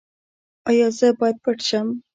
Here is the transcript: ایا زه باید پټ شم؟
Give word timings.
ایا 0.69 0.87
زه 0.97 1.07
باید 1.19 1.37
پټ 1.43 1.57
شم؟ 1.69 1.87